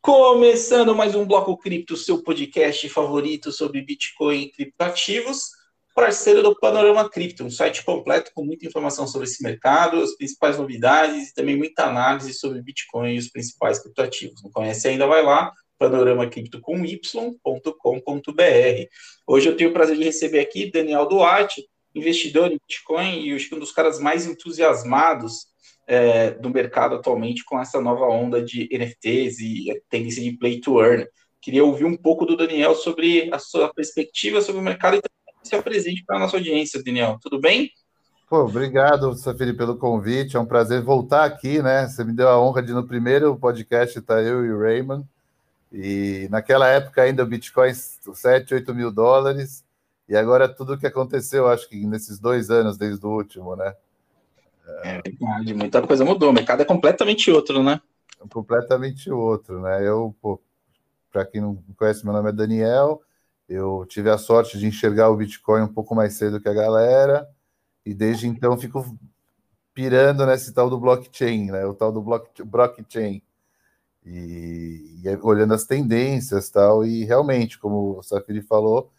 [0.00, 5.50] Começando mais um Bloco Cripto, seu podcast favorito sobre Bitcoin e criptoativos,
[5.94, 10.56] parceiro do Panorama Cripto, um site completo com muita informação sobre esse mercado, as principais
[10.56, 14.42] novidades e também muita análise sobre Bitcoin e os principais criptoativos.
[14.42, 15.06] Não conhece ainda?
[15.06, 17.72] Vai lá, panoramacripto com y.com.br.
[19.26, 23.48] Hoje eu tenho o prazer de receber aqui Daniel Duarte, investidor em Bitcoin e acho
[23.48, 25.48] que um dos caras mais entusiasmados
[25.88, 30.78] é, do mercado atualmente com essa nova onda de NFTs e tendência de play to
[30.80, 31.06] earn.
[31.40, 35.34] Queria ouvir um pouco do Daniel sobre a sua perspectiva sobre o mercado e também
[35.42, 37.18] se apresente para a nossa audiência, Daniel.
[37.22, 37.70] Tudo bem?
[38.28, 40.36] Pô, obrigado, Safiri, pelo convite.
[40.36, 41.88] É um prazer voltar aqui, né?
[41.88, 45.06] Você me deu a honra de no primeiro podcast estar tá eu e o Raymond.
[45.72, 49.64] E naquela época ainda o Bitcoin 7, 8 mil dólares.
[50.06, 53.74] E agora tudo o que aconteceu, acho que nesses dois anos desde o último, né?
[54.84, 56.30] É verdade, muita coisa mudou.
[56.30, 57.80] O mercado é completamente outro, né?
[58.30, 59.86] Completamente outro, né?
[59.86, 60.14] Eu,
[61.10, 63.00] para quem não conhece, meu nome é Daniel.
[63.48, 67.28] Eu tive a sorte de enxergar o Bitcoin um pouco mais cedo que a galera.
[67.84, 68.84] E desde então fico
[69.72, 71.64] pirando nesse tal do blockchain, né?
[71.64, 72.04] O tal do
[72.44, 73.22] blockchain
[74.04, 78.90] e, e olhando as tendências tal, e realmente, como o Safiri falou,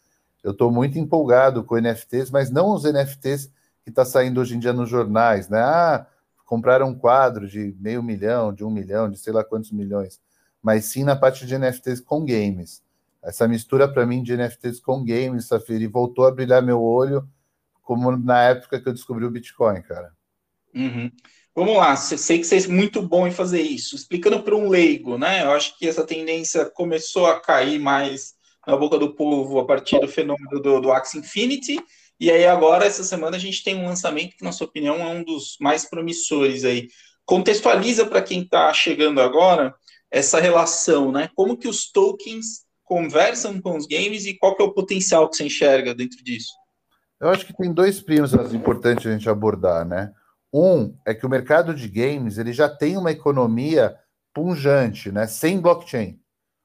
[0.43, 3.51] eu estou muito empolgado com NFTs, mas não os NFTs
[3.89, 5.59] que está saindo hoje em dia nos jornais, né?
[5.59, 6.05] Ah,
[6.45, 10.19] compraram um quadro de meio milhão, de um milhão, de sei lá quantos milhões,
[10.61, 12.83] mas sim na parte de NFTs com games.
[13.21, 17.27] Essa mistura para mim de NFTs com games, Safiri, voltou a brilhar meu olho,
[17.81, 20.13] como na época que eu descobri o Bitcoin, cara.
[20.73, 21.11] Uhum.
[21.55, 23.95] Vamos lá, sei que você é muito bom em fazer isso.
[23.95, 25.43] Explicando para um leigo, né?
[25.43, 29.99] Eu acho que essa tendência começou a cair mais na boca do povo a partir
[29.99, 31.77] do fenômeno do, do Axie Infinity.
[32.19, 35.05] E aí, agora, essa semana, a gente tem um lançamento que, na sua opinião, é
[35.05, 36.89] um dos mais promissores aí.
[37.25, 39.73] Contextualiza para quem está chegando agora
[40.11, 41.29] essa relação, né?
[41.35, 45.37] Como que os tokens conversam com os games e qual que é o potencial que
[45.37, 46.51] você enxerga dentro disso?
[47.21, 50.11] Eu acho que tem dois primos importantes a gente abordar, né?
[50.51, 53.95] Um é que o mercado de games ele já tem uma economia
[54.33, 55.27] punjante, né?
[55.27, 56.19] Sem blockchain.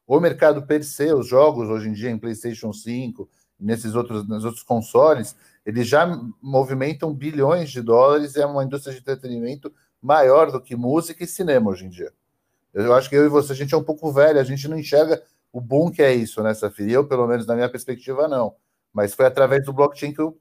[0.06, 3.28] O mercado per se, os jogos hoje em dia em PlayStation 5,
[3.64, 6.06] nesses outros, nos outros consoles, eles já
[6.40, 11.26] movimentam bilhões de dólares e é uma indústria de entretenimento maior do que música e
[11.26, 12.12] cinema hoje em dia.
[12.72, 14.78] Eu acho que eu e você, a gente é um pouco velho, a gente não
[14.78, 15.22] enxerga
[15.52, 16.90] o boom que é isso, né, Safir?
[16.90, 18.54] Eu, pelo menos na minha perspectiva, não.
[18.92, 20.36] Mas foi através do blockchain que eu,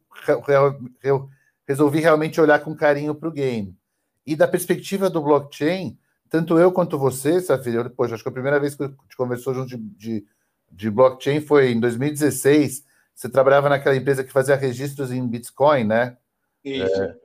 [0.48, 1.30] eu, eu
[1.68, 3.78] resolvi realmente olhar com carinho para o game.
[4.26, 5.98] E da perspectiva do blockchain,
[6.30, 9.16] tanto eu quanto você, Safir, eu, poxa, acho que a primeira vez que a gente
[9.16, 10.26] conversou junto de, de,
[10.72, 12.84] de, blockchain foi em 2016.
[13.14, 16.18] Você trabalhava naquela empresa que fazia registros em Bitcoin, né?
[16.64, 17.02] Isso.
[17.02, 17.16] É,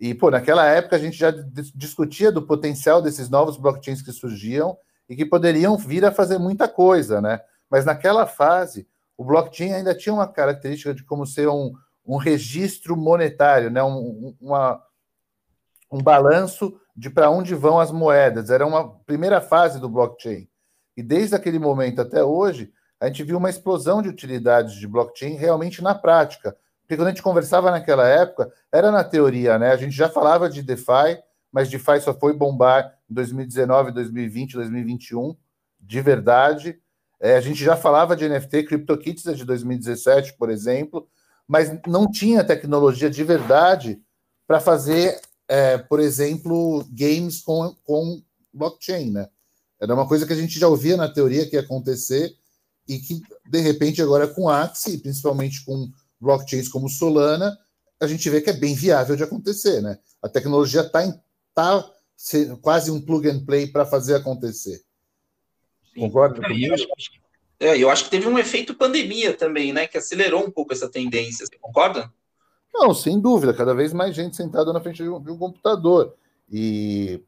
[0.00, 1.30] e, pô, naquela época a gente já
[1.74, 4.76] discutia do potencial desses novos blockchains que surgiam
[5.08, 7.40] e que poderiam vir a fazer muita coisa, né?
[7.70, 11.72] Mas naquela fase, o blockchain ainda tinha uma característica de como ser um,
[12.06, 13.82] um registro monetário, né?
[13.82, 14.82] um, uma,
[15.90, 18.50] um balanço de para onde vão as moedas.
[18.50, 20.48] Era uma primeira fase do blockchain.
[20.96, 25.36] E desde aquele momento até hoje, a gente viu uma explosão de utilidades de blockchain
[25.36, 26.56] realmente na prática.
[26.82, 29.72] Porque quando a gente conversava naquela época, era na teoria, né?
[29.72, 31.22] A gente já falava de DeFi,
[31.52, 35.36] mas DeFi só foi bombar em 2019, 2020, 2021,
[35.78, 36.80] de verdade.
[37.20, 41.08] É, a gente já falava de NFT, CryptoKitties é de 2017, por exemplo,
[41.46, 44.00] mas não tinha tecnologia de verdade
[44.46, 48.22] para fazer, é, por exemplo, games com, com
[48.52, 49.28] blockchain, né?
[49.80, 52.34] Era uma coisa que a gente já ouvia na teoria que ia acontecer
[52.88, 55.90] e que, de repente, agora com Axie, principalmente com
[56.20, 57.56] blockchains como Solana,
[58.00, 59.98] a gente vê que é bem viável de acontecer, né?
[60.22, 61.02] A tecnologia está
[61.54, 61.84] tá
[62.62, 64.82] quase um plug and play para fazer acontecer.
[65.96, 66.74] Concorda comigo?
[67.60, 69.86] É, eu acho que teve um efeito pandemia também, né?
[69.86, 71.44] Que acelerou um pouco essa tendência.
[71.44, 72.12] Você concorda?
[72.72, 73.52] Não, sem dúvida.
[73.52, 76.14] Cada vez mais gente sentada na frente de um, de um computador.
[76.50, 77.20] E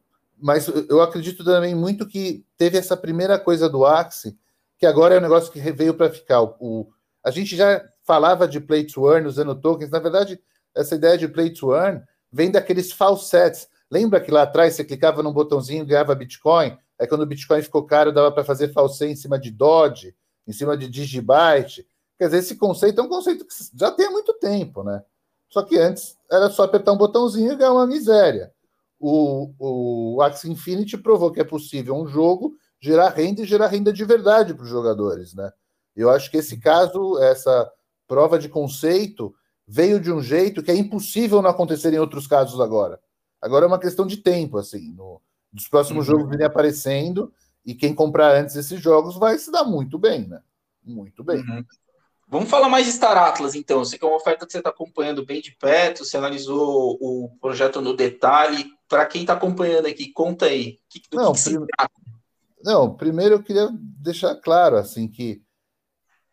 [0.43, 4.39] mas eu acredito também muito que teve essa primeira coisa do Axie,
[4.81, 6.43] que agora é um negócio que veio para ficar.
[6.43, 6.91] O,
[7.23, 9.91] a gente já falava de play to earn usando tokens.
[9.91, 10.41] Na verdade,
[10.75, 13.69] essa ideia de play to earn vem daqueles falsets.
[13.91, 16.79] Lembra que lá atrás você clicava num botãozinho e ganhava Bitcoin?
[16.99, 20.15] Aí quando o Bitcoin ficou caro, dava para fazer falset em cima de Dodge
[20.49, 21.87] em cima de Digibyte.
[22.19, 25.03] Quer dizer, esse conceito é um conceito que já tem há muito tempo, né?
[25.49, 28.53] Só que antes era só apertar um botãozinho e ganhar uma miséria.
[28.99, 33.93] O, o Axie Infinity provou que é possível um jogo gerar renda e gerar renda
[33.93, 35.53] de verdade para os jogadores, né?
[35.95, 37.71] Eu acho que esse caso, essa
[38.09, 39.35] prova de conceito,
[39.67, 43.01] veio de um jeito que é impossível não acontecer em outros casos agora.
[43.41, 44.93] Agora é uma questão de tempo, assim.
[44.93, 45.21] No,
[45.53, 46.17] Dos próximos uhum.
[46.17, 47.33] jogos virem aparecendo,
[47.65, 50.41] e quem comprar antes esses jogos vai se dar muito bem, né?
[50.83, 51.39] Muito bem.
[51.41, 51.65] Uhum.
[52.29, 53.85] Vamos falar mais de Star Atlas, então.
[53.85, 57.29] Você que é uma oferta que você está acompanhando bem de perto, você analisou o
[57.41, 58.71] projeto no detalhe.
[58.89, 60.79] Para quem está acompanhando aqui, conta aí.
[60.89, 61.67] Que, Não, que prim...
[62.63, 65.43] Não, primeiro eu queria deixar claro assim que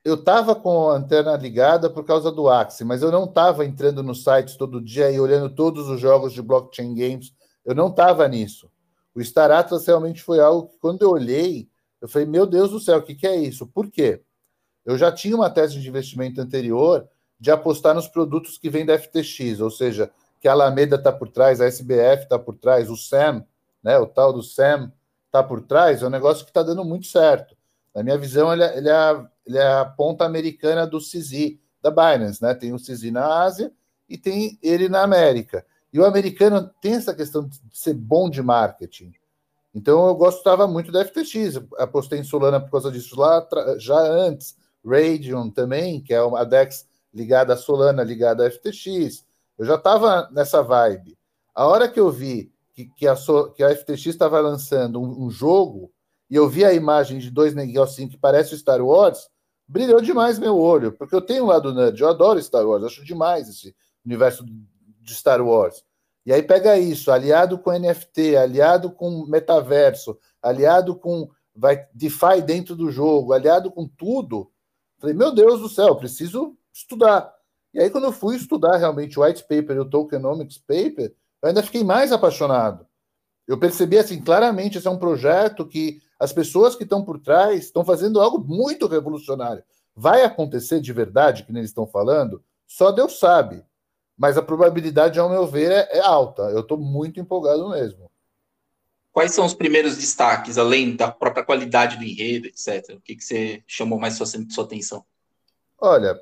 [0.04, 4.02] eu estava com a antena ligada por causa do Axie, mas eu não estava entrando
[4.02, 7.34] nos sites todo dia e olhando todos os jogos de blockchain games.
[7.66, 8.72] Eu não estava nisso.
[9.14, 11.68] O Star Atlas realmente foi algo que, quando eu olhei,
[12.00, 13.68] eu falei: Meu Deus do céu, o que, que é isso?
[13.68, 14.22] Por quê?
[14.86, 17.06] Eu já tinha uma tese de investimento anterior
[17.38, 20.10] de apostar nos produtos que vêm da FTX, ou seja,
[20.40, 23.46] que a Alameda está por trás, a SBF está por trás, o SAM,
[23.84, 24.92] né, o tal do SAM
[25.28, 27.56] está por trás, é um negócio que está dando muito certo.
[27.94, 31.90] Na minha visão, ele é, ele é ele é a ponta americana do CZ, da
[31.90, 32.54] Binance, né?
[32.54, 33.72] Tem o CZ na Ásia
[34.10, 35.66] e tem ele na América.
[35.92, 39.14] E o americano tem essa questão de ser bom de marketing.
[39.74, 43.48] Então eu gostava muito da FTX, apostei em Solana por causa disso lá
[43.78, 44.56] já antes.
[44.86, 49.26] Radium também, que é uma DEX ligada a Solana, ligada à FTX.
[49.58, 51.18] Eu já estava nessa vibe.
[51.56, 53.16] A hora que eu vi que, que, a,
[53.56, 55.92] que a FTX estava lançando um, um, jogo
[56.30, 59.28] e eu vi a imagem de dois negocinhos que parece Star Wars,
[59.68, 63.04] brilhou demais meu olho, porque eu tenho um lado nerd, eu adoro Star Wars, acho
[63.04, 63.76] demais esse
[64.06, 65.84] universo de Star Wars.
[66.24, 72.76] E aí pega isso, aliado com NFT, aliado com metaverso, aliado com vai DeFi dentro
[72.76, 74.52] do jogo, aliado com tudo.
[75.00, 77.34] Falei, meu Deus do céu, preciso estudar.
[77.74, 81.50] E aí, quando eu fui estudar realmente o white paper e o tokenomics paper, eu
[81.50, 82.86] ainda fiquei mais apaixonado.
[83.48, 87.66] Eu percebi assim claramente esse é um projeto que as pessoas que estão por trás
[87.66, 89.64] estão fazendo algo muito revolucionário.
[89.96, 92.44] Vai acontecer de verdade, que eles estão falando?
[92.68, 93.64] Só Deus sabe.
[94.18, 96.44] Mas a probabilidade, ao meu ver, é, é alta.
[96.44, 98.10] Eu estou muito empolgado mesmo.
[99.12, 102.96] Quais são os primeiros destaques, além da própria qualidade do enredo, etc?
[102.96, 105.04] O que, que você chamou mais sua, sua atenção?
[105.80, 106.20] Olha,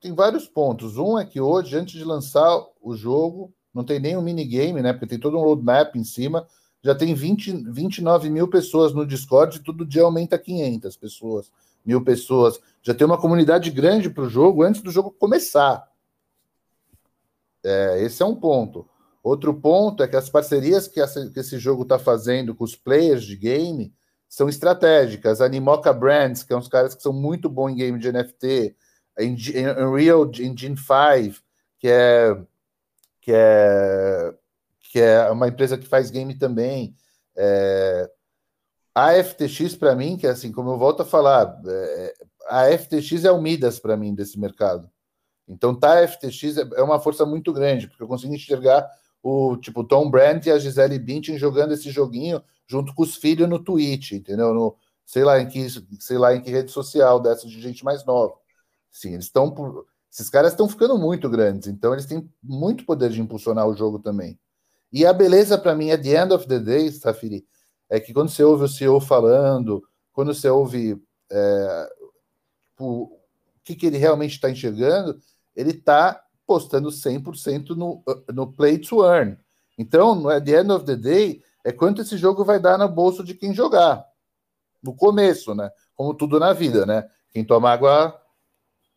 [0.00, 0.96] tem vários pontos.
[0.96, 4.92] Um é que hoje, antes de lançar o jogo, não tem nem um minigame, né?
[4.92, 6.46] Porque tem todo um roadmap em cima
[6.86, 11.50] já tem 20, 29 mil pessoas no Discord, todo dia aumenta 500 pessoas,
[11.84, 12.60] mil pessoas.
[12.80, 15.90] Já tem uma comunidade grande para o jogo antes do jogo começar.
[17.64, 18.88] É, esse é um ponto.
[19.20, 22.76] Outro ponto é que as parcerias que, essa, que esse jogo está fazendo com os
[22.76, 23.92] players de game
[24.28, 25.40] são estratégicas.
[25.40, 28.12] A Animoca Brands, que são é uns caras que são muito bons em game de
[28.12, 28.76] NFT,
[29.18, 31.42] Unreal Engine 5,
[31.80, 32.40] que é,
[33.26, 34.34] que é
[34.92, 36.94] que é uma empresa que faz game também.
[37.36, 38.08] É,
[38.94, 42.14] a FTX, para mim, que é assim, como eu volto a falar, é,
[42.48, 44.88] a FTX é o Midas para mim desse mercado.
[45.48, 48.88] Então, tá, a FTX é, é uma força muito grande, porque eu consigo enxergar
[49.20, 53.48] o tipo Tom Brandt e a Gisele Bündchen jogando esse joguinho junto com os filhos
[53.48, 54.54] no Twitch, entendeu?
[54.54, 55.66] No, sei lá em que
[55.98, 58.34] sei lá em que rede social dessa de gente mais nova.
[58.90, 59.52] Sim, eles estão
[60.10, 63.98] esses caras estão ficando muito grandes, então eles têm muito poder de impulsionar o jogo
[63.98, 64.38] também.
[64.92, 67.46] E a beleza para mim, at the end of the day, Safiri,
[67.88, 69.82] é que quando você ouve o CEO falando,
[70.12, 71.88] quando você ouve é,
[72.78, 73.18] o
[73.62, 75.18] que, que ele realmente está enxergando,
[75.54, 79.36] ele está postando 100% no, no play to earn.
[79.76, 82.88] Então, no at the end of the day, é quanto esse jogo vai dar no
[82.88, 84.06] bolso de quem jogar.
[84.82, 85.70] No começo, né?
[85.94, 87.08] Como tudo na vida, né?
[87.30, 88.18] Quem toma água,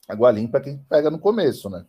[0.09, 1.85] água limpa, é quem pega no começo, né?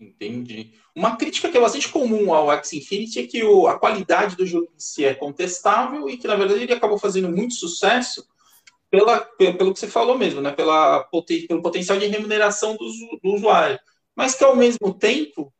[0.00, 0.74] Entendi.
[0.94, 4.46] Uma crítica que é bastante comum ao Axie Infinity é que o, a qualidade do
[4.46, 8.24] jogo em si é contestável e que, na verdade, ele acabou fazendo muito sucesso
[8.90, 10.52] pela, pelo que você falou mesmo, né?
[10.52, 11.02] Pela,
[11.48, 12.86] pelo potencial de remuneração do,
[13.22, 13.78] do usuário.
[14.14, 15.52] Mas que, ao mesmo tempo,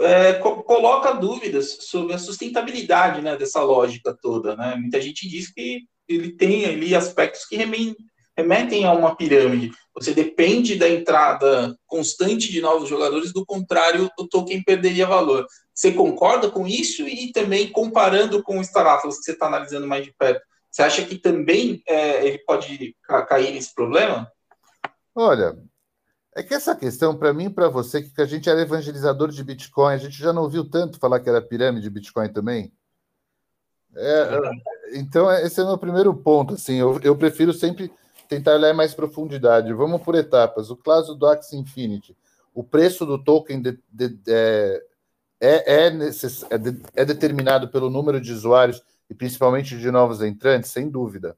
[0.00, 4.56] é, co coloca dúvidas sobre a sustentabilidade né, dessa lógica toda.
[4.56, 4.74] Né?
[4.76, 7.56] Muita gente diz que ele tem ali aspectos que
[8.36, 9.72] remetem a uma pirâmide.
[9.94, 15.46] Você depende da entrada constante de novos jogadores, do contrário, o token perderia valor.
[15.74, 17.08] Você concorda com isso?
[17.08, 20.82] E também comparando com o Star Atlas, que você está analisando mais de perto, você
[20.82, 22.94] acha que também é, ele pode
[23.28, 24.30] cair nesse problema?
[25.14, 25.56] Olha,
[26.34, 29.42] é que essa questão, para mim e para você, que a gente era evangelizador de
[29.42, 32.70] Bitcoin, a gente já não ouviu tanto falar que era pirâmide de Bitcoin também.
[33.96, 34.38] É,
[34.92, 36.52] então, esse é o meu primeiro ponto.
[36.52, 37.90] Assim, eu, eu prefiro sempre
[38.28, 39.72] tentar olhar mais profundidade.
[39.72, 40.70] Vamos por etapas.
[40.70, 42.16] O caso do Axie Infinity.
[42.54, 44.32] O preço do token de, de, de,
[45.40, 46.56] é, é, necess, é,
[46.94, 51.36] é, determinado pelo número de usuários e principalmente de novos entrantes, sem dúvida.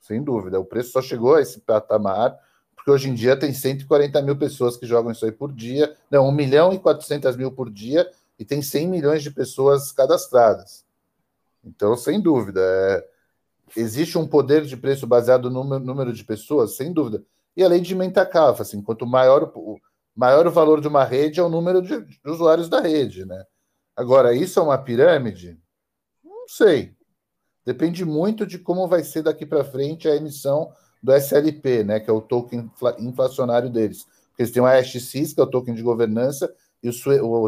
[0.00, 0.60] Sem dúvida.
[0.60, 2.38] O preço só chegou a esse patamar
[2.82, 5.96] porque hoje em dia tem 140 mil pessoas que jogam isso aí por dia.
[6.10, 10.84] Não, 1 milhão e 400 mil por dia e tem 100 milhões de pessoas cadastradas.
[11.64, 13.11] Então, sem dúvida, é...
[13.76, 17.24] existe um poder de preço baseado no número de pessoas, sem dúvida.
[17.56, 19.78] E a lei de Metcalfe, assim, quanto maior o,
[20.14, 23.44] maior o valor de uma rede é o número de, de usuários da rede, né?
[23.94, 25.58] Agora, isso é uma pirâmide?
[26.24, 26.94] Não sei.
[27.64, 32.08] Depende muito de como vai ser daqui para frente a emissão do SLP, né, que
[32.08, 34.04] é o token inflacionário deles.
[34.28, 36.52] Porque eles têm o ASX, que é o token de governança,
[36.82, 36.92] e o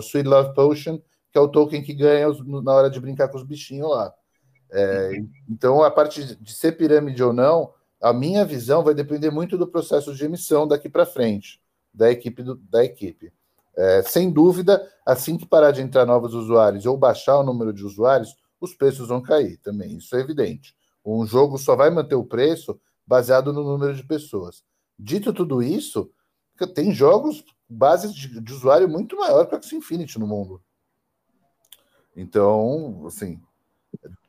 [0.00, 0.98] Sweet, Love Potion,
[1.32, 2.28] que é o token que ganha
[2.62, 4.12] na hora de brincar com os bichinhos lá.
[4.76, 9.56] É, então, a parte de ser pirâmide ou não, a minha visão vai depender muito
[9.56, 11.60] do processo de emissão daqui para frente,
[11.92, 12.42] da equipe.
[12.42, 13.32] Do, da equipe.
[13.76, 17.84] É, sem dúvida, assim que parar de entrar novos usuários ou baixar o número de
[17.84, 20.74] usuários, os preços vão cair também, isso é evidente.
[21.04, 24.64] Um jogo só vai manter o preço baseado no número de pessoas.
[24.98, 26.10] Dito tudo isso,
[26.74, 30.62] tem jogos bases de, de usuário muito maior que o Axie Infinity no mundo.
[32.16, 33.40] Então, assim,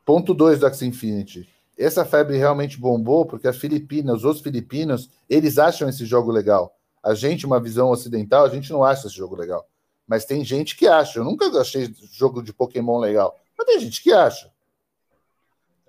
[0.05, 1.49] ponto 2 do Axie Infinity.
[1.77, 6.73] Essa febre realmente bombou porque as Filipinas, os filipinos, eles acham esse jogo legal.
[7.03, 9.67] A gente, uma visão ocidental, a gente não acha esse jogo legal.
[10.07, 11.19] Mas tem gente que acha.
[11.19, 13.37] Eu nunca achei jogo de Pokémon legal.
[13.57, 14.51] Mas tem gente que acha.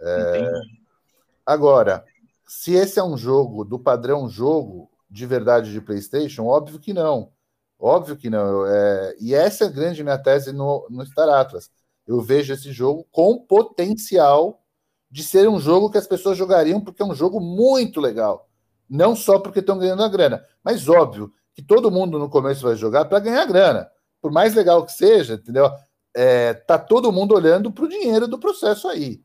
[0.00, 0.52] É...
[1.44, 2.04] Agora,
[2.46, 7.30] se esse é um jogo do padrão jogo de verdade de PlayStation, óbvio que não.
[7.78, 8.66] Óbvio que não.
[8.66, 9.16] É...
[9.20, 11.70] E essa é a grande minha tese no, no Star Atlas.
[12.06, 14.62] Eu vejo esse jogo com potencial
[15.10, 18.48] de ser um jogo que as pessoas jogariam porque é um jogo muito legal.
[18.88, 22.76] Não só porque estão ganhando a grana, mas óbvio que todo mundo no começo vai
[22.76, 23.90] jogar para ganhar grana.
[24.20, 25.70] Por mais legal que seja, entendeu?
[26.16, 29.20] é, tá todo mundo olhando para o dinheiro do processo aí.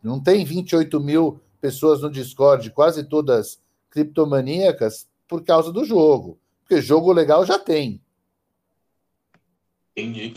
[0.00, 6.38] Não tem 28 mil pessoas no Discord, quase todas criptomaníacas, por causa do jogo.
[6.60, 8.00] Porque jogo legal já tem.
[9.90, 10.34] Entendi.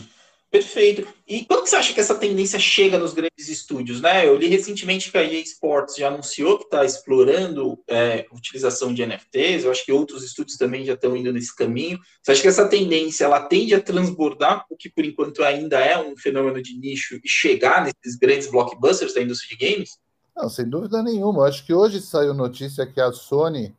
[0.52, 1.08] Perfeito.
[1.26, 4.28] E quando você acha que essa tendência chega nos grandes estúdios, né?
[4.28, 8.92] Eu li recentemente que a EA Sports já anunciou que está explorando é, a utilização
[8.92, 9.64] de NFTs.
[9.64, 11.98] Eu acho que outros estúdios também já estão indo nesse caminho.
[12.22, 15.98] Você acha que essa tendência ela tende a transbordar o que por enquanto ainda é
[15.98, 19.96] um fenômeno de nicho e chegar nesses grandes blockbusters da indústria de games?
[20.36, 21.38] Não, sem dúvida nenhuma.
[21.38, 23.74] Eu acho que hoje saiu notícia que a Sony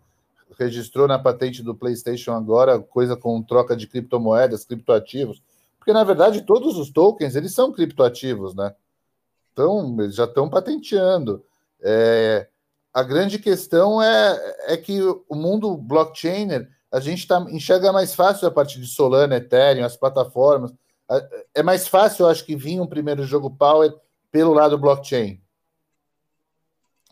[0.58, 5.39] registrou na patente do PlayStation agora coisa com troca de criptomoedas, criptoativos
[5.84, 8.74] porque, na verdade, todos os tokens eles são criptoativos, né?
[9.52, 11.44] Então, eles já estão patenteando.
[11.82, 12.48] É,
[12.94, 18.48] a grande questão é, é que o mundo blockchain, a gente tá, enxerga mais fácil
[18.48, 20.74] a partir de Solana, Ethereum, as plataformas.
[21.54, 23.94] É mais fácil, eu acho, que vir um primeiro jogo Power
[24.32, 25.42] pelo lado blockchain.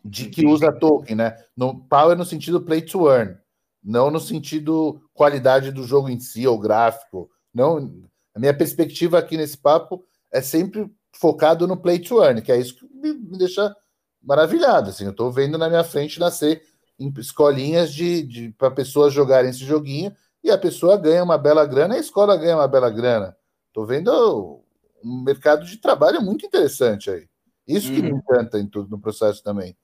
[0.04, 1.38] De que usa token, né?
[1.58, 3.38] No, power no sentido play to earn,
[3.84, 7.30] não no sentido qualidade do jogo em si, ou gráfico.
[7.54, 12.52] Não, a minha perspectiva aqui nesse papo é sempre focado no play to earn, que
[12.52, 13.76] é isso que me, me deixa
[14.22, 14.90] maravilhado.
[14.90, 16.64] Assim, eu estou vendo na minha frente nascer
[16.98, 21.66] em escolinhas de, de para pessoas jogarem esse joguinho e a pessoa ganha uma bela
[21.66, 23.36] grana e a escola ganha uma bela grana.
[23.68, 24.62] Estou vendo
[25.04, 27.28] um mercado de trabalho muito interessante aí.
[27.68, 28.18] Isso que me uhum.
[28.18, 29.76] encanta em tudo no processo também.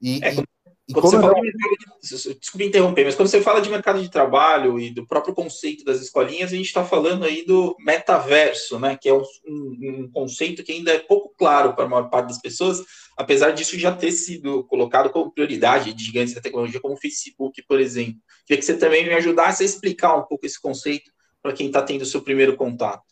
[0.00, 0.44] E, é, e
[0.92, 4.78] quando você fala de mercado, desculpe interromper, mas quando você fala de mercado de trabalho
[4.78, 8.96] e do próprio conceito das escolinhas, a gente está falando aí do metaverso, né?
[9.00, 12.40] Que é um, um, conceito que ainda é pouco claro para a maior parte das
[12.40, 12.82] pessoas,
[13.16, 17.62] apesar disso já ter sido colocado como prioridade de gigantes da tecnologia, como o Facebook,
[17.62, 18.20] por exemplo.
[18.46, 21.10] Queria que você também me ajudasse a explicar um pouco esse conceito
[21.42, 23.02] para quem está tendo o seu primeiro contato.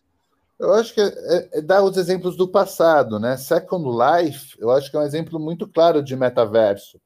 [0.58, 3.37] Eu acho que é, é, é dar os exemplos do passado, né?
[3.37, 7.00] Second Life, eu acho que é um exemplo muito claro de metaverso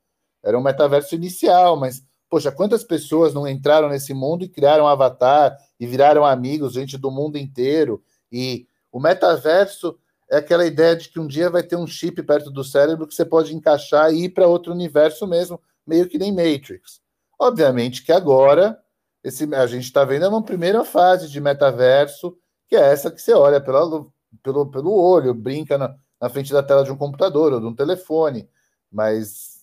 [0.45, 4.89] era um metaverso inicial, mas, poxa, quantas pessoas não entraram nesse mundo e criaram um
[4.89, 8.03] avatar e viraram amigos, gente do mundo inteiro?
[8.31, 9.99] E o metaverso
[10.31, 13.15] é aquela ideia de que um dia vai ter um chip perto do cérebro que
[13.15, 17.01] você pode encaixar e ir para outro universo mesmo, meio que nem Matrix.
[17.39, 18.79] Obviamente que agora
[19.23, 22.37] esse, a gente está vendo uma primeira fase de metaverso,
[22.69, 24.07] que é essa que você olha pela,
[24.43, 27.75] pelo, pelo olho, brinca na, na frente da tela de um computador ou de um
[27.75, 28.49] telefone,
[28.91, 29.54] mas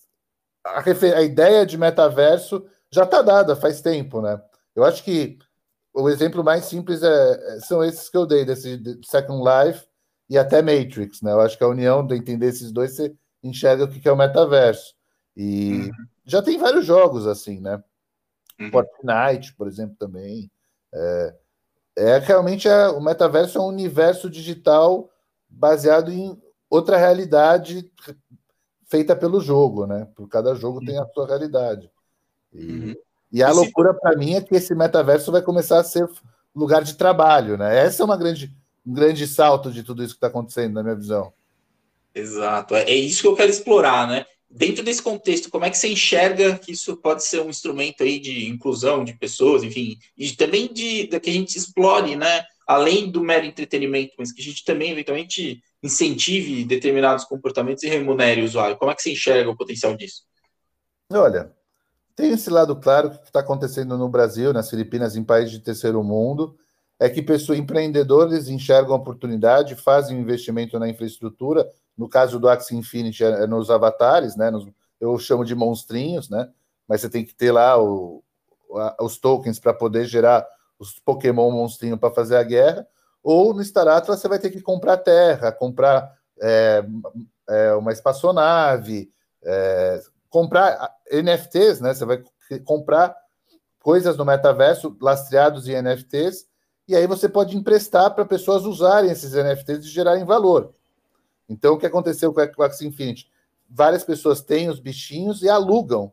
[0.64, 0.82] a,
[1.16, 4.40] a ideia de metaverso já está dada faz tempo, né?
[4.74, 5.38] Eu acho que
[5.94, 9.86] o exemplo mais simples é, é são esses que eu dei, desse Second Life
[10.28, 11.32] e até Matrix, né?
[11.32, 14.16] Eu acho que a união de entender esses dois, você enxerga o que é o
[14.16, 14.94] metaverso.
[15.36, 15.90] E uhum.
[16.24, 17.82] já tem vários jogos assim, né?
[18.60, 18.70] Uhum.
[18.70, 20.50] Fortnite, por exemplo, também.
[20.94, 21.34] É,
[21.96, 25.10] é realmente é, o metaverso é um universo digital
[25.48, 26.40] baseado em
[26.70, 27.90] outra realidade
[28.92, 30.06] feita pelo jogo, né?
[30.14, 30.84] Por cada jogo uhum.
[30.84, 31.90] tem a sua realidade.
[32.52, 32.94] E, uhum.
[33.32, 34.00] e a e loucura se...
[34.00, 36.06] para mim é que esse metaverso vai começar a ser
[36.54, 37.74] lugar de trabalho, né?
[37.86, 38.52] Essa é uma grande,
[38.86, 41.32] um grande salto de tudo isso que está acontecendo, na minha visão.
[42.14, 44.26] Exato, é, é isso que eu quero explorar, né?
[44.50, 48.20] Dentro desse contexto, como é que você enxerga que isso pode ser um instrumento aí
[48.20, 52.44] de inclusão de pessoas, enfim, e também de, de que a gente explore, né?
[52.66, 58.42] Além do mero entretenimento, mas que a gente também eventualmente incentive determinados comportamentos e remunere
[58.42, 58.76] o usuário.
[58.76, 60.22] Como é que você enxerga o potencial disso?
[61.12, 61.52] Olha,
[62.14, 66.02] tem esse lado claro que está acontecendo no Brasil, nas Filipinas, em países de terceiro
[66.02, 66.56] mundo,
[67.00, 71.68] é que pessoas, empreendedores enxergam oportunidade, fazem investimento na infraestrutura.
[71.98, 74.50] No caso do Axie Infinity, é, é nos avatares, né?
[74.50, 74.68] Nos,
[75.00, 76.48] eu chamo de monstrinhos, né?
[76.86, 78.22] Mas você tem que ter lá o,
[78.76, 80.46] a, os tokens para poder gerar
[80.82, 82.86] os Pokémon monstrinho para fazer a guerra.
[83.22, 86.84] Ou no Star Atlas você vai ter que comprar terra, comprar é,
[87.48, 89.10] é, uma espaçonave,
[89.44, 91.94] é, comprar NFTs, né?
[91.94, 92.22] Você vai
[92.64, 93.14] comprar
[93.80, 96.46] coisas no metaverso lastreados em NFTs
[96.88, 100.74] e aí você pode emprestar para pessoas usarem esses NFTs e gerarem valor.
[101.48, 103.30] Então, o que aconteceu com a Axie Infinity?
[103.68, 106.12] Várias pessoas têm os bichinhos e alugam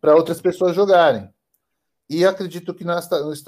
[0.00, 1.28] para outras pessoas jogarem.
[2.08, 3.00] E acredito que na,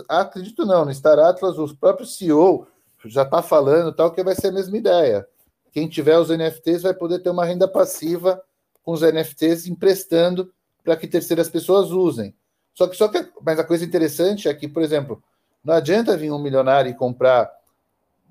[0.08, 2.66] acredito não, no Star Atlas, o próprio CEO
[3.04, 5.26] já está falando tal que vai ser a mesma ideia.
[5.72, 8.42] Quem tiver os NFTs vai poder ter uma renda passiva
[8.82, 12.34] com os NFTs emprestando para que terceiras pessoas usem.
[12.74, 15.22] Só que, só que, mas a coisa interessante é que, por exemplo,
[15.62, 17.50] não adianta vir um milionário e comprar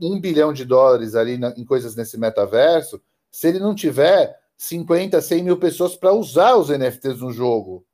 [0.02, 5.22] um bilhão de dólares ali na, em coisas nesse metaverso se ele não tiver 50,
[5.22, 7.86] 100 mil pessoas para usar os NFTs no jogo.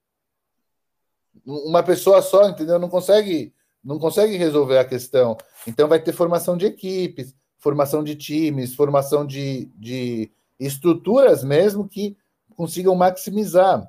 [1.46, 2.80] Uma pessoa só, entendeu?
[2.80, 5.38] Não consegue, não consegue resolver a questão.
[5.68, 12.18] Então vai ter formação de equipes, formação de times, formação de, de estruturas mesmo que
[12.56, 13.88] consigam maximizar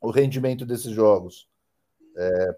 [0.00, 1.48] o rendimento desses jogos.
[2.16, 2.56] É,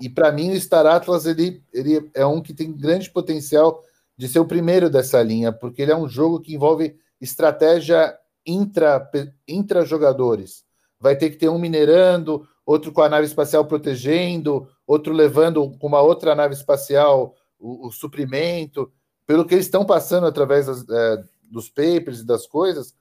[0.00, 3.82] e para mim o Star Atlas ele, ele é um que tem grande potencial
[4.16, 8.16] de ser o primeiro dessa linha, porque ele é um jogo que envolve estratégia
[8.46, 9.10] intra,
[9.46, 10.64] intra jogadores.
[11.00, 15.86] Vai ter que ter um minerando, outro com a nave espacial protegendo, outro levando com
[15.86, 18.92] uma outra nave espacial o, o suprimento.
[19.26, 22.94] Pelo que eles estão passando através das, é, dos papers e das coisas,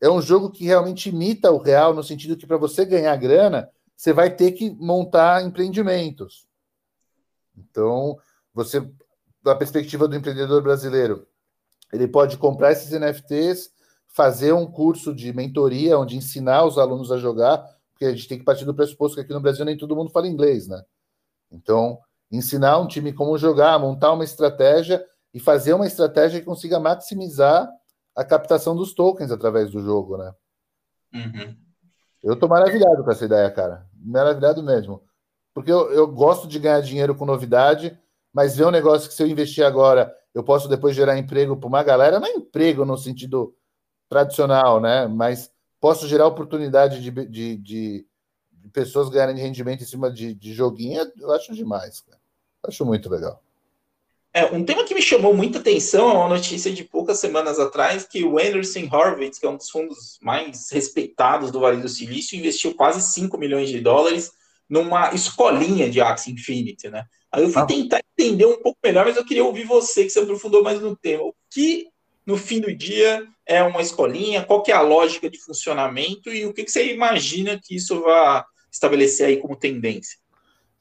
[0.00, 3.68] é um jogo que realmente imita o real, no sentido que para você ganhar grana,
[3.96, 6.46] você vai ter que montar empreendimentos.
[7.56, 8.18] Então,
[8.54, 8.80] você,
[9.42, 11.26] da perspectiva do empreendedor brasileiro,
[11.92, 13.70] ele pode comprar esses NFTs,
[14.06, 17.62] fazer um curso de mentoria, onde ensinar os alunos a jogar,
[18.00, 20.10] porque a gente tem que partir do pressuposto que aqui no Brasil nem todo mundo
[20.10, 20.82] fala inglês, né?
[21.52, 21.98] Então,
[22.32, 27.68] ensinar um time como jogar, montar uma estratégia e fazer uma estratégia que consiga maximizar
[28.16, 30.32] a captação dos tokens através do jogo, né?
[31.12, 31.54] Uhum.
[32.22, 33.86] Eu tô maravilhado com essa ideia, cara.
[33.94, 35.02] Maravilhado mesmo.
[35.52, 37.98] Porque eu, eu gosto de ganhar dinheiro com novidade,
[38.32, 41.68] mas ver um negócio que se eu investir agora, eu posso depois gerar emprego para
[41.68, 43.54] uma galera, não é emprego no sentido
[44.08, 45.06] tradicional, né?
[45.06, 48.06] Mas posso gerar oportunidade de, de, de,
[48.52, 52.20] de pessoas ganharem rendimento em cima de, de joguinho, eu acho demais, cara.
[52.62, 53.42] Acho muito legal.
[54.32, 58.04] É, um tema que me chamou muita atenção é uma notícia de poucas semanas atrás
[58.04, 62.38] que o Anderson Horowitz, que é um dos fundos mais respeitados do Vale do Silício,
[62.38, 64.30] investiu quase 5 milhões de dólares
[64.68, 67.04] numa escolinha de Axie Infinity, né?
[67.32, 67.66] Aí eu fui ah.
[67.66, 70.94] tentar entender um pouco melhor, mas eu queria ouvir você, que você aprofundou mais no
[70.94, 71.24] tema.
[71.24, 71.88] O que,
[72.24, 74.44] no fim do dia, é uma escolinha?
[74.44, 76.30] Qual que é a lógica de funcionamento?
[76.30, 80.16] E o que, que você imagina que isso vai estabelecer aí como tendência?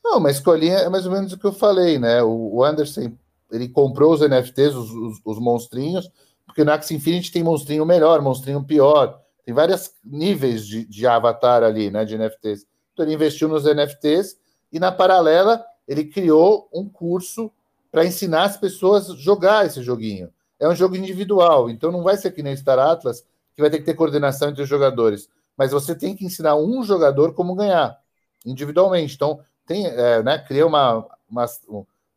[0.03, 2.21] Não, uma escolinha é mais ou menos o que eu falei, né?
[2.21, 3.11] O Anderson
[3.51, 6.07] ele comprou os NFTs, os, os, os monstrinhos,
[6.45, 11.63] porque no Axie Infinity tem monstrinho melhor, monstrinho pior, tem vários níveis de, de avatar
[11.63, 12.67] ali, né, de NFTs.
[12.93, 14.37] Então ele investiu nos NFTs
[14.71, 17.51] e na paralela ele criou um curso
[17.91, 20.29] para ensinar as pessoas a jogar esse joguinho.
[20.59, 23.79] É um jogo individual, então não vai ser que nem Star Atlas, que vai ter
[23.79, 25.29] que ter coordenação entre os jogadores.
[25.57, 27.97] Mas você tem que ensinar um jogador como ganhar,
[28.45, 29.15] individualmente.
[29.15, 31.45] Então, tem, é, né, cria uma, uma,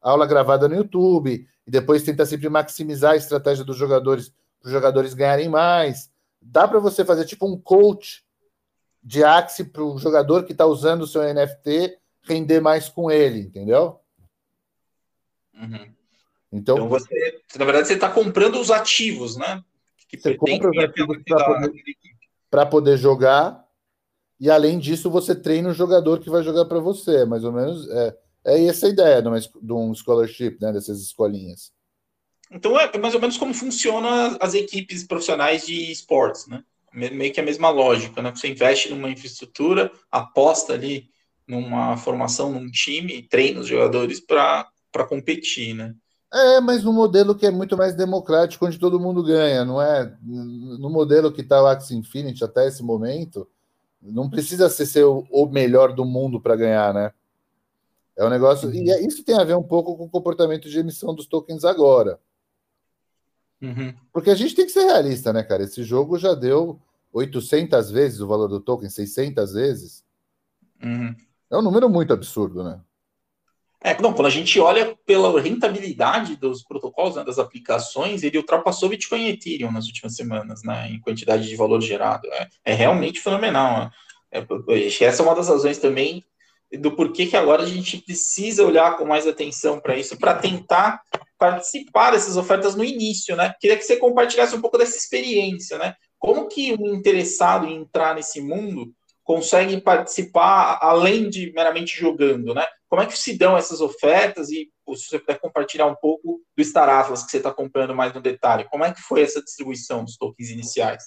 [0.00, 4.72] aula gravada no YouTube, e depois tenta sempre maximizar a estratégia dos jogadores, para os
[4.72, 6.10] jogadores ganharem mais.
[6.40, 8.24] Dá para você fazer tipo um coach
[9.02, 13.40] de Axie para o jogador que está usando o seu NFT render mais com ele,
[13.40, 14.00] entendeu?
[15.54, 15.92] Uhum.
[16.52, 19.62] Então, então, você, na verdade, você está comprando os ativos, né?
[20.08, 23.66] Que você compra os ativos para poder, poder jogar,
[24.38, 27.24] e além disso, você treina o jogador que vai jogar para você.
[27.24, 31.00] Mais ou menos é, é essa a ideia de, uma, de um scholarship, né, dessas
[31.00, 31.72] escolinhas.
[32.50, 36.62] Então é mais ou menos como funcionam as equipes profissionais de esportes, né?
[36.92, 38.30] Meio que a mesma lógica, né?
[38.30, 41.08] Você investe numa infraestrutura, aposta ali
[41.46, 44.66] numa formação num time, treina os jogadores para
[45.08, 45.94] competir, né?
[46.32, 50.16] É, mas no modelo que é muito mais democrático, onde todo mundo ganha, não é?
[50.22, 53.46] No modelo que está o Axie Infinity até esse momento,
[54.00, 57.12] não precisa ser, ser o melhor do mundo para ganhar, né?
[58.16, 58.72] É um negócio.
[58.72, 61.64] E é, isso tem a ver um pouco com o comportamento de emissão dos tokens
[61.64, 62.18] agora.
[63.60, 63.94] Uhum.
[64.10, 65.62] Porque a gente tem que ser realista, né, cara?
[65.62, 66.80] Esse jogo já deu
[67.12, 70.04] 800 vezes o valor do token, 600 vezes.
[70.82, 71.14] Uhum.
[71.50, 72.80] É um número muito absurdo, né?
[73.84, 78.88] É, não, quando a gente olha pela rentabilidade dos protocolos, né, das aplicações, ele ultrapassou
[78.88, 82.28] Bitcoin e Ethereum nas últimas semanas, né, em quantidade de valor gerado.
[82.32, 83.80] É, é realmente fenomenal.
[83.80, 83.90] Né?
[84.30, 86.24] É, essa é uma das razões também
[86.78, 91.02] do porquê que agora a gente precisa olhar com mais atenção para isso, para tentar
[91.38, 93.52] participar dessas ofertas no início, né?
[93.60, 95.94] Queria que você compartilhasse um pouco dessa experiência, né?
[96.18, 98.92] Como que um interessado em entrar nesse mundo
[99.24, 102.64] consegue participar além de meramente jogando, né?
[102.88, 106.64] Como é que se dão essas ofertas e se você puder compartilhar um pouco do
[106.64, 110.04] Star Atlas que você está comprando mais no detalhe, como é que foi essa distribuição
[110.04, 111.04] dos tokens iniciais?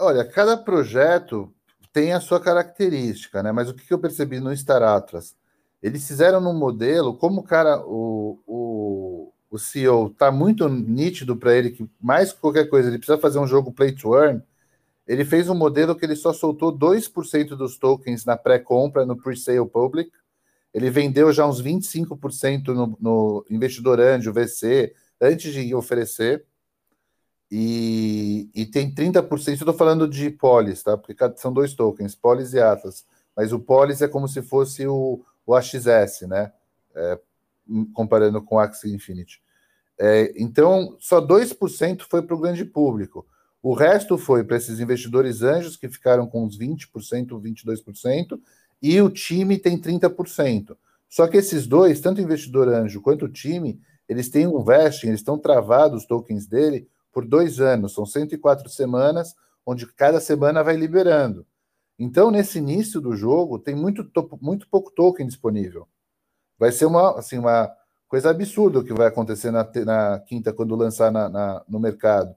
[0.00, 1.54] Olha, cada projeto
[1.92, 3.52] tem a sua característica, né?
[3.52, 5.36] Mas o que eu percebi no Star Atlas?
[5.82, 11.54] Eles fizeram num modelo, como o cara, o, o, o CEO está muito nítido para
[11.54, 14.42] ele que mais que qualquer coisa ele precisa fazer um jogo play to earn,
[15.06, 19.66] ele fez um modelo que ele só soltou 2% dos tokens na pré-compra, no pre-sale
[19.68, 20.10] public.
[20.72, 26.44] Ele vendeu já uns 25% no, no investidor anjo, VC, antes de oferecer.
[27.50, 30.96] E, e tem 30%, eu estou falando de Polis, tá?
[30.96, 33.04] Porque são dois tokens, Polis e Atlas.
[33.36, 36.50] Mas o Polis é como se fosse o, o AXS, né?
[36.94, 37.18] É,
[37.92, 39.42] comparando com o Axie Infinity.
[39.98, 43.26] É, então, só 2% foi para o grande público.
[43.62, 46.88] O resto foi para esses investidores anjos, que ficaram com uns 20%,
[47.40, 48.40] 22%,
[48.82, 50.76] e o time tem 30%.
[51.08, 55.08] Só que esses dois, tanto o investidor anjo quanto o time, eles têm um vesting,
[55.08, 60.64] eles estão travados os tokens dele por dois anos, são 104 semanas, onde cada semana
[60.64, 61.46] vai liberando.
[61.96, 65.86] Então, nesse início do jogo, tem muito, muito pouco token disponível.
[66.58, 67.70] Vai ser uma, assim, uma
[68.08, 72.34] coisa absurda o que vai acontecer na, na quinta, quando lançar na, na, no mercado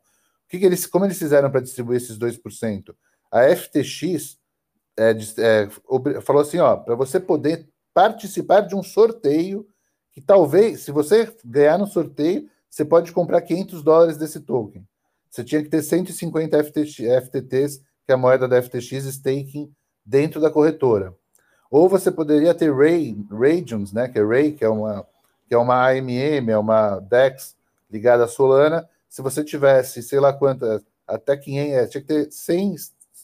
[0.48, 2.96] que, que eles, como eles fizeram para distribuir esses 2%?
[3.32, 4.38] A FTX
[4.98, 5.70] é, é,
[6.22, 9.68] falou assim: ó, para você poder participar de um sorteio,
[10.12, 14.86] que talvez, se você ganhar no sorteio, você pode comprar 500 dólares desse token.
[15.30, 19.72] Você tinha que ter 150 FTX, FTTs, que é a moeda da FTX, staking
[20.06, 21.14] dentro da corretora.
[21.70, 25.06] Ou você poderia ter Ray, Radiums, né, que é Ray, que é uma,
[25.48, 27.56] que é uma AMM, é uma DEX
[27.90, 32.30] ligada à Solana, se você tivesse, sei lá quantas, até 500, é, tinha que ter
[32.30, 32.76] 100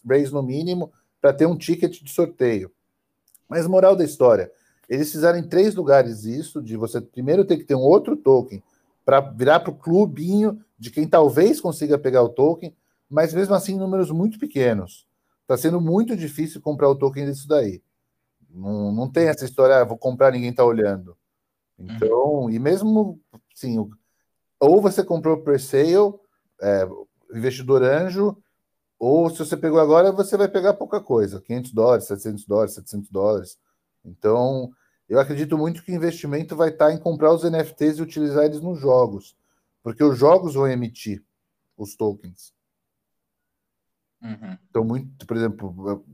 [0.07, 2.71] rays no mínimo para ter um ticket de sorteio.
[3.45, 4.49] Mas moral da história,
[4.87, 8.63] eles fizeram em três lugares isso, de você primeiro ter que ter um outro token
[9.03, 12.73] para virar para o clubinho de quem talvez consiga pegar o token,
[13.09, 15.05] mas mesmo assim números muito pequenos.
[15.41, 17.83] Está sendo muito difícil comprar o token disso daí.
[18.49, 21.17] Não, não tem essa história, ah, vou comprar, ninguém está olhando.
[21.77, 23.19] Então, e mesmo,
[23.53, 23.89] sim,
[24.61, 26.13] ou você comprou pre-sale,
[26.61, 26.87] é,
[27.33, 28.37] investidor anjo,
[28.99, 33.09] ou se você pegou agora, você vai pegar pouca coisa, 500 dólares, 700 dólares, 700
[33.09, 33.57] dólares.
[34.05, 34.71] Então,
[35.09, 38.61] eu acredito muito que o investimento vai estar em comprar os NFTs e utilizar eles
[38.61, 39.35] nos jogos,
[39.81, 41.23] porque os jogos vão emitir
[41.75, 42.53] os tokens.
[44.21, 44.57] Uhum.
[44.69, 46.05] Então, muito, por exemplo,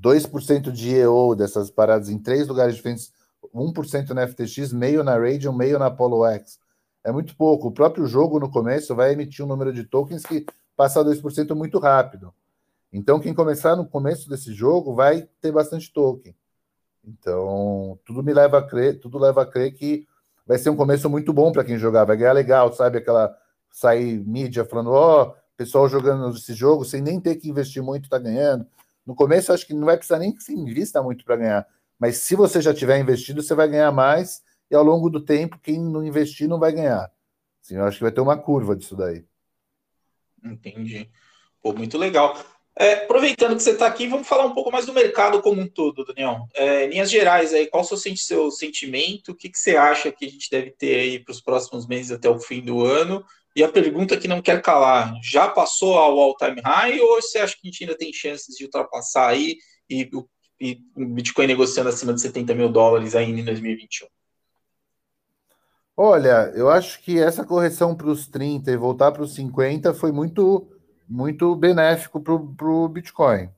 [0.00, 3.12] 2% de EO dessas paradas em três lugares diferentes,
[3.52, 6.64] 1% na FTX, meio na Radium, meio na Apollo X
[7.06, 7.68] é muito pouco.
[7.68, 10.44] O próprio jogo no começo vai emitir um número de tokens que
[10.76, 12.34] passa a 2% muito rápido.
[12.92, 16.34] Então, quem começar no começo desse jogo vai ter bastante token.
[17.04, 20.04] Então, tudo me leva a crer, tudo leva a crer que
[20.44, 22.98] vai ser um começo muito bom para quem jogar, vai ganhar legal, sabe?
[22.98, 23.36] Aquela
[23.70, 28.08] sair mídia falando, ó, oh, pessoal jogando esse jogo sem nem ter que investir muito,
[28.08, 28.66] tá ganhando.
[29.06, 31.66] No começo, acho que não vai precisar nem que se invista muito para ganhar.
[32.00, 35.58] Mas se você já tiver investido, você vai ganhar mais e ao longo do tempo,
[35.62, 37.10] quem não investir não vai ganhar.
[37.62, 39.24] Assim, eu acho que vai ter uma curva disso daí.
[40.44, 41.10] Entendi.
[41.62, 42.36] Pô, muito legal.
[42.78, 45.66] É, aproveitando que você está aqui, vamos falar um pouco mais do mercado como um
[45.66, 46.46] todo, Daniel.
[46.54, 49.32] É, linhas gerais, aí, qual o seu, seu sentimento?
[49.32, 52.12] O que, que você acha que a gente deve ter aí para os próximos meses
[52.12, 53.24] até o fim do ano?
[53.56, 57.54] E a pergunta que não quer calar, já passou ao all-time high ou você acha
[57.54, 59.56] que a gente ainda tem chances de ultrapassar aí
[59.88, 60.28] e, o
[60.94, 64.06] Bitcoin negociando acima de 70 mil dólares ainda em 2021?
[65.96, 70.10] Olha, eu acho que essa correção para os 30 e voltar para os 50 foi
[70.12, 70.66] muito,
[71.08, 73.50] muito benéfico para o Bitcoin.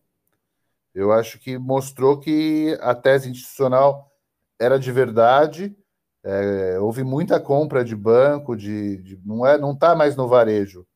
[0.94, 4.10] Eu acho que mostrou que a tese institucional
[4.58, 5.76] era de verdade
[6.24, 10.86] É, houve muita compra de banco, de, de não é, não está mais no varejo.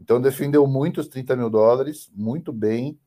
[0.00, 2.98] Então defendeu muito os 30 mil dólares, muito bem.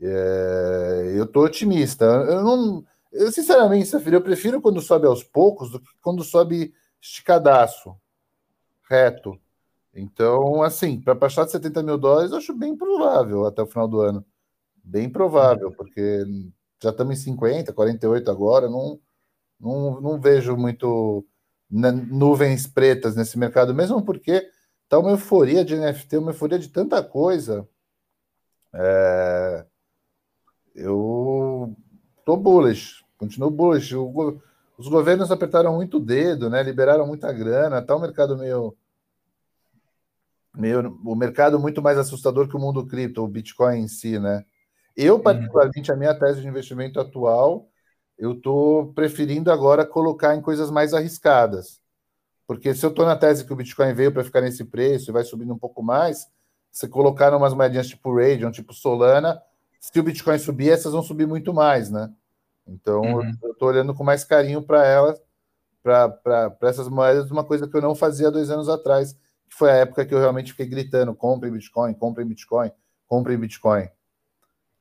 [0.00, 2.04] É, eu estou otimista.
[2.04, 7.96] Eu não, eu, sinceramente, eu prefiro quando sobe aos poucos do que quando sobe esticadaço,
[8.88, 9.38] reto.
[9.94, 14.00] Então, assim, para passar de 70 mil dólares, acho bem provável até o final do
[14.00, 14.24] ano.
[14.82, 16.24] Bem provável, porque
[16.82, 18.98] já estamos em 50, 48 agora, não,
[19.58, 21.24] não, não vejo muito
[21.70, 24.48] nuvens pretas nesse mercado, mesmo porque
[24.88, 27.68] tá uma euforia de NFT, uma euforia de tanta coisa.
[28.72, 29.66] É...
[30.74, 31.76] Eu
[32.24, 33.94] tô bullish, continuo bullish.
[34.80, 36.62] Os governos apertaram muito o dedo, né?
[36.62, 38.74] Liberaram muita grana, tá o um mercado meio
[40.56, 44.42] meio, o mercado muito mais assustador que o mundo cripto, o Bitcoin em si, né?
[44.96, 45.22] Eu, uhum.
[45.22, 47.68] particularmente, a minha tese de investimento atual,
[48.18, 51.80] eu estou preferindo agora colocar em coisas mais arriscadas.
[52.46, 55.12] Porque se eu estou na tese que o Bitcoin veio para ficar nesse preço e
[55.12, 56.26] vai subindo um pouco mais,
[56.72, 59.40] você colocar umas moedinhas tipo Radeon, tipo Solana,
[59.78, 62.10] se o Bitcoin subir, essas vão subir muito mais, né?
[62.70, 63.32] Então, uhum.
[63.42, 65.20] eu estou olhando com mais carinho para elas,
[65.82, 69.76] para essas moedas, uma coisa que eu não fazia dois anos atrás, que foi a
[69.76, 72.70] época que eu realmente fiquei gritando: comprem Bitcoin, comprem Bitcoin,
[73.06, 73.88] comprem Bitcoin.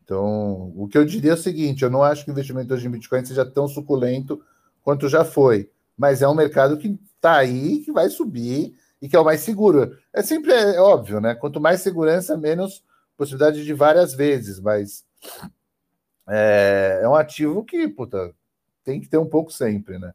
[0.03, 2.87] Então, o que eu diria é o seguinte: eu não acho que o investimento hoje
[2.87, 4.41] em Bitcoin seja tão suculento
[4.83, 9.15] quanto já foi, mas é um mercado que está aí, que vai subir e que
[9.15, 9.97] é o mais seguro.
[10.13, 11.33] É sempre é óbvio, né?
[11.33, 12.83] Quanto mais segurança, menos
[13.17, 15.03] possibilidade de várias vezes, mas
[16.29, 18.33] é, é um ativo que, puta,
[18.83, 20.13] tem que ter um pouco sempre, né?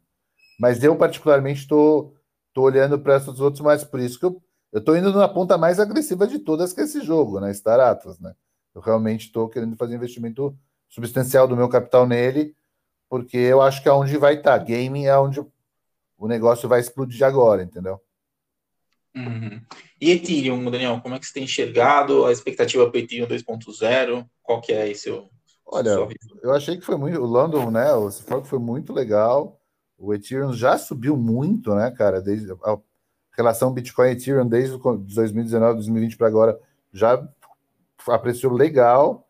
[0.59, 2.11] Mas eu, particularmente, estou
[2.53, 4.41] tô, tô olhando para esses outros mais, por isso que eu
[4.75, 7.53] eu estou indo na ponta mais agressiva de todas, que é esse jogo, né?
[7.53, 8.35] Star Atlas, né?
[8.75, 10.53] Eu realmente estou querendo fazer investimento
[10.89, 12.53] substancial do meu capital nele,
[13.09, 14.59] porque eu acho que é onde vai estar.
[14.59, 14.65] Tá.
[14.65, 15.39] Gaming é onde
[16.17, 18.01] o negócio vai explodir agora, entendeu?
[19.15, 19.61] Uhum.
[20.01, 24.27] E Ethereum, Daniel, como é que você tem enxergado a expectativa para Ethereum 2.0?
[24.43, 25.09] Qual que é esse
[25.65, 26.07] Olha,
[26.41, 27.19] eu achei que foi muito.
[27.19, 27.91] O London, né?
[27.93, 29.59] O que foi muito legal.
[29.97, 32.21] O Ethereum já subiu muito, né, cara?
[32.21, 32.77] Desde a,
[33.31, 36.59] relação Bitcoin e Ethereum desde 2019, 2020 para agora
[36.93, 37.27] já
[38.07, 39.27] apreciou legal.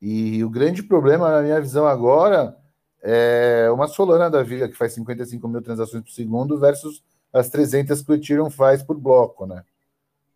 [0.00, 2.56] E o grande problema, na minha visão agora,
[3.02, 8.02] é uma Solana da vida que faz 55 mil transações por segundo versus as 300
[8.02, 9.64] que o Ethereum faz por bloco, né?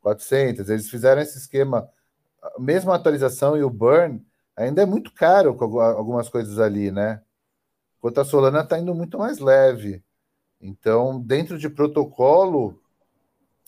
[0.03, 0.71] 400.
[0.71, 1.89] Eles fizeram esse esquema,
[2.59, 4.25] mesmo a atualização e o burn,
[4.57, 7.23] ainda é muito caro algumas coisas ali, né?
[7.99, 10.03] Enquanto a Solana está indo muito mais leve.
[10.61, 12.81] Então, dentro de protocolo,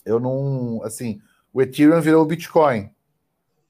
[0.05, 0.81] eu não.
[0.83, 1.21] Assim,
[1.53, 2.89] o Ethereum virou o Bitcoin.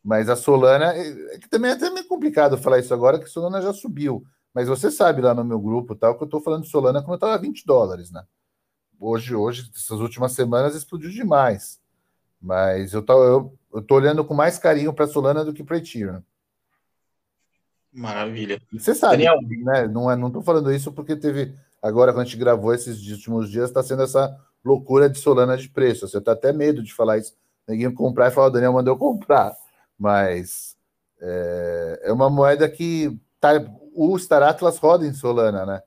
[0.03, 0.93] Mas a Solana.
[0.95, 3.73] É, é que também é até meio complicado falar isso agora, que a Solana já
[3.73, 4.23] subiu.
[4.53, 7.15] Mas você sabe lá no meu grupo tal, que eu estou falando de Solana quando
[7.15, 8.23] estava 20 dólares, né?
[8.99, 11.79] Hoje, hoje, essas últimas semanas explodiu demais.
[12.41, 13.53] Mas eu tô,
[13.87, 16.21] tô olhando com mais carinho para Solana do que para Ethereum.
[17.91, 18.61] Maravilha.
[18.71, 19.39] Você sabe, Daniel.
[19.63, 19.87] né?
[19.87, 21.53] Não, é, não tô falando isso porque teve.
[21.81, 25.69] Agora, quando a gente gravou esses últimos dias, está sendo essa loucura de Solana de
[25.69, 26.07] preço.
[26.07, 27.33] Você tá até medo de falar isso.
[27.67, 29.53] Ninguém comprar e falar, o Daniel mandou comprar.
[29.97, 30.75] Mas
[31.19, 33.51] é, é, uma moeda que tá,
[33.93, 35.81] o Star Atlas roda em Solana, né?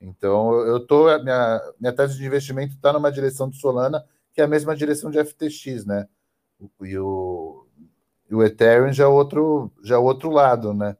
[0.00, 1.06] Então eu tô.
[1.22, 5.10] Minha, minha tese de investimento está numa direção de Solana, que é a mesma direção
[5.10, 6.08] de FTX, né?
[6.82, 7.66] E o,
[8.30, 10.96] e o Ethereum já é outro, já é outro lado, né?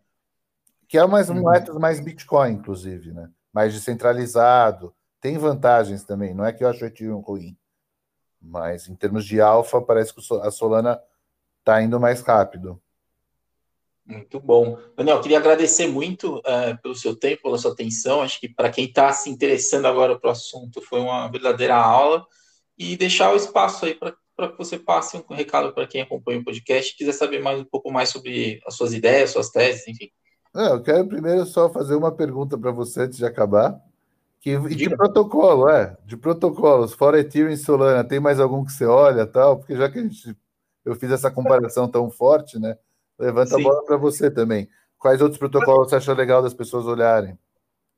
[0.91, 1.41] Que é mais uhum.
[1.41, 3.31] moedas mais Bitcoin, inclusive, né?
[3.53, 7.57] Mais descentralizado, tem vantagens também, não é que eu acho o Ethereum ruim,
[8.43, 11.01] mas em termos de alfa, parece que a Solana
[11.61, 12.83] está indo mais rápido.
[14.05, 14.77] Muito bom.
[14.97, 18.23] Daniel, queria agradecer muito é, pelo seu tempo, pela sua atenção.
[18.23, 22.27] Acho que para quem está se interessando agora para o assunto, foi uma verdadeira aula.
[22.77, 26.45] E deixar o espaço aí para que você passe um recado para quem acompanha o
[26.45, 30.11] podcast e quiser saber mais um pouco mais sobre as suas ideias, suas teses, enfim.
[30.55, 33.81] É, eu quero primeiro só fazer uma pergunta para você antes de acabar.
[34.41, 35.97] Que, de protocolo, é.
[36.05, 39.59] De protocolos, fora Ethereum e Solana, tem mais algum que você olha tal?
[39.59, 40.35] Porque já que a gente,
[40.85, 42.77] eu fiz essa comparação tão forte, né?
[43.19, 43.61] Levanta Sim.
[43.61, 44.69] a bola para você também.
[44.99, 47.39] Quais outros protocolos você acha legal das pessoas olharem?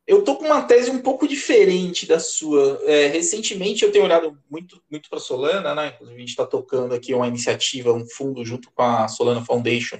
[0.05, 2.81] Eu tô com uma tese um pouco diferente da sua.
[2.83, 5.93] É, recentemente eu tenho olhado muito, muito para Solana, né?
[5.95, 9.99] Inclusive a gente está tocando aqui uma iniciativa, um fundo junto com a Solana Foundation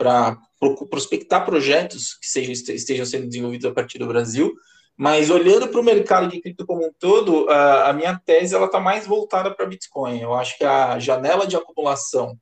[0.00, 0.38] para
[0.88, 4.50] prospectar projetos que sejam, estejam sendo desenvolvidos a partir do Brasil.
[4.96, 8.80] Mas olhando para o mercado de cripto como um todo, a, minha tese ela está
[8.80, 10.20] mais voltada para Bitcoin.
[10.20, 12.34] Eu acho que a janela de acumulação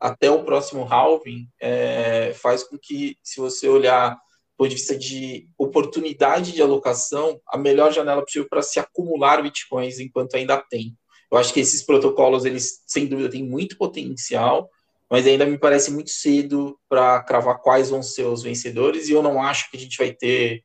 [0.00, 4.18] até o próximo halving é, faz com que, se você olhar
[4.56, 9.98] ponto de vista de oportunidade de alocação, a melhor janela possível para se acumular bitcoins
[9.98, 10.96] enquanto ainda tem.
[11.30, 14.68] Eu acho que esses protocolos, eles, sem dúvida, têm muito potencial,
[15.10, 19.22] mas ainda me parece muito cedo para cravar quais vão ser os vencedores, e eu
[19.22, 20.62] não acho que a gente vai ter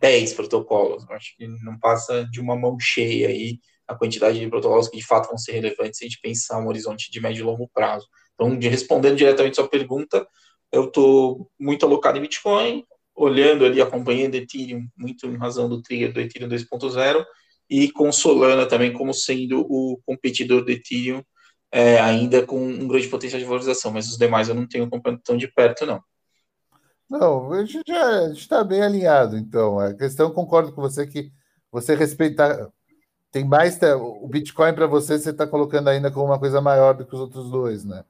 [0.00, 1.04] 10 protocolos.
[1.08, 4.96] Eu acho que não passa de uma mão cheia aí a quantidade de protocolos que
[4.96, 7.68] de fato vão ser relevantes se a gente pensar um horizonte de médio e longo
[7.72, 8.06] prazo.
[8.34, 10.26] Então, de, respondendo diretamente sua pergunta,
[10.72, 16.12] eu estou muito alocado em Bitcoin, olhando ali, acompanhando Ethereum, muito em razão do trigger
[16.12, 17.24] do Ethereum 2.0,
[17.68, 21.22] e com Solana também como sendo o competidor do Ethereum,
[21.72, 25.22] é, ainda com um grande potencial de valorização, mas os demais eu não tenho acompanhado
[25.24, 26.02] tão de perto, não.
[27.08, 29.80] Não, a gente já está bem alinhado, então.
[29.80, 31.32] A questão, concordo com você que
[31.70, 32.68] você respeitar.
[33.32, 33.78] Tem mais.
[33.98, 37.20] O Bitcoin para você, você está colocando ainda como uma coisa maior do que os
[37.20, 38.04] outros dois, né?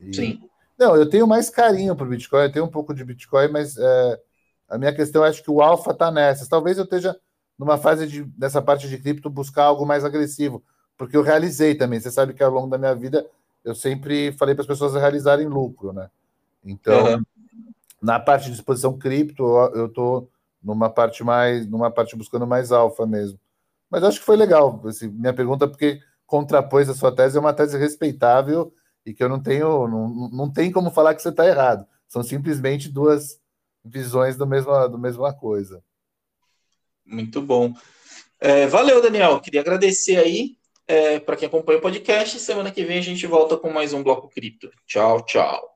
[0.00, 0.14] E...
[0.14, 0.40] Sim.
[0.78, 3.76] Não, eu tenho mais carinho para o Bitcoin, eu tenho um pouco de Bitcoin, mas
[3.78, 4.20] é,
[4.68, 6.48] a minha questão acho que o alfa está nessas.
[6.48, 7.16] Talvez eu esteja
[7.58, 10.62] numa fase de, dessa parte de cripto buscar algo mais agressivo,
[10.96, 12.00] porque eu realizei também.
[12.00, 13.26] Você sabe que ao longo da minha vida
[13.64, 16.08] eu sempre falei para as pessoas realizarem lucro, né?
[16.64, 17.22] Então, uhum.
[18.00, 20.30] na parte de exposição cripto, eu estou
[20.62, 23.38] numa parte mais, numa parte buscando mais alfa mesmo.
[23.90, 24.80] Mas acho que foi legal.
[24.84, 28.72] Assim, minha pergunta, porque contrapôs a sua tese, é uma tese respeitável
[29.04, 31.86] e que eu não tenho, não, não tem como falar que você está errado.
[32.08, 33.40] São simplesmente duas
[33.84, 35.82] visões do mesma, do mesma coisa.
[37.04, 37.72] Muito bom.
[38.40, 39.40] É, valeu, Daniel.
[39.40, 40.56] Queria agradecer aí
[40.86, 42.38] é, para quem acompanha o podcast.
[42.38, 44.70] Semana que vem a gente volta com mais um Bloco Cripto.
[44.86, 45.75] Tchau, tchau.